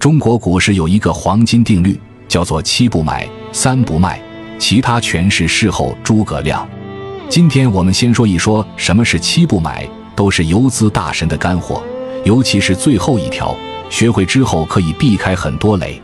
[0.00, 4.18] 中国股市有一个黄金定律，叫做七不买，三不卖，
[4.58, 6.66] 其他全是事后诸葛亮。
[7.28, 9.86] 今天我们先说一说什么是七不买，
[10.16, 11.82] 都是游资大神的干货，
[12.24, 13.54] 尤其是最后一条，
[13.90, 16.00] 学会之后可以避开很多雷。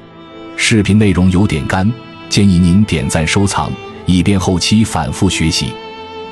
[0.59, 1.91] 视频内容有点干，
[2.29, 3.73] 建议您点赞收藏，
[4.05, 5.73] 以便后期反复学习。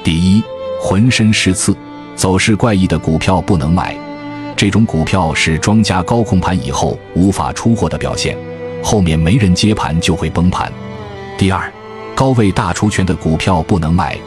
[0.02, 0.42] 第一，
[0.78, 1.74] 浑身是刺、
[2.14, 3.96] 走势怪异的股票不能买。
[4.64, 8.34] 这种股票是庄家高控盘以后无法出货的表现，
[8.82, 10.72] 后面没人接盘就会崩盘。
[11.36, 11.70] 第二，
[12.14, 14.18] 高位大除权的股票不能买，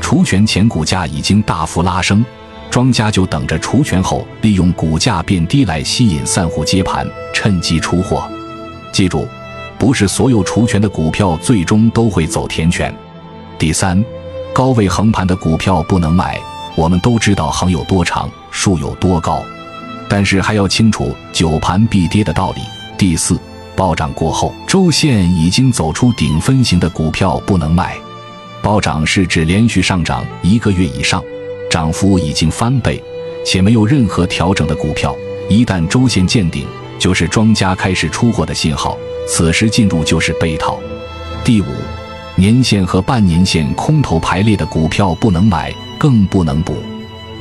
[0.00, 2.24] 除权前股价已经大幅拉升，
[2.68, 8.28] 庄家就等着除权后利用股价变低来吸引散户接盘，趁机出货。
[8.92, 9.28] 记住，
[9.78, 12.92] 不是所有除权的股票最终都会走填权。
[13.56, 14.04] 第三，
[14.52, 16.40] 高位横盘的股票不能买，
[16.74, 19.40] 我们都知道横有多长，竖有多高。
[20.14, 22.60] 但是还要清楚久盘必跌的道理。
[22.96, 23.36] 第四，
[23.74, 27.96] 暴涨过后周线已经走出顶分型的股票不能卖。
[28.62, 31.20] 暴涨是指连续上涨一个月以上，
[31.68, 33.02] 涨幅已经翻倍，
[33.44, 35.16] 且没有任何调整的股票。
[35.48, 36.64] 一旦周线见顶，
[36.96, 40.78] 就是庄家开始出货的信号，此时进入就是被套。
[41.42, 41.66] 第五，
[42.36, 46.76] 年线和半年线空头排列的股票不能买，更不能补。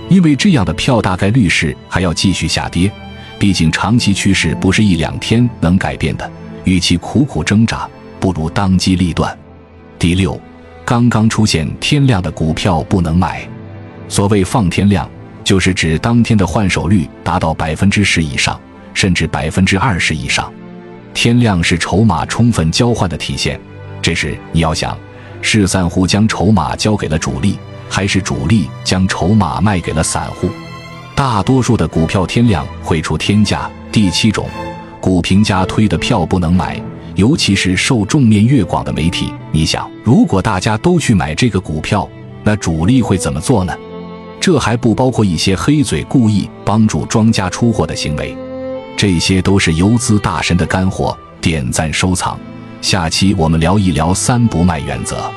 [0.10, 2.92] 因为这样的票大概率是还要继续下跌，
[3.40, 6.30] 毕竟长期趋势不是一两天能改变的。
[6.66, 9.38] 与其苦苦挣扎，不如当机立断。
[10.00, 10.40] 第六，
[10.86, 13.48] 刚刚出现天量的股票不能买。
[14.08, 15.10] 所谓放天量，
[15.44, 18.60] 就是指当天的换手率达到百分之十以上，
[18.94, 20.52] 甚至百分之二十以上。
[21.14, 23.60] 天量是筹码充分交换的体现，
[24.02, 24.98] 这时你要想，
[25.42, 27.58] 是散户将筹码交给了主力。
[27.94, 30.50] 还是主力将筹码卖给了散户，
[31.14, 33.70] 大多数的股票天量会出天价。
[33.92, 34.48] 第七种，
[35.00, 36.82] 股评家推的票不能买，
[37.14, 39.32] 尤其是受众面越广的媒体。
[39.52, 42.10] 你想，如果大家都去买这个股票，
[42.44, 43.72] 那主力会怎么做呢？
[44.40, 48.36] 这还不包括一些黑嘴故意帮助庄家出货的行为，
[48.98, 51.16] 这些都是游资大神的干货。
[51.40, 52.40] 点赞收藏，
[52.82, 55.32] 下期我们聊一聊三不卖原则。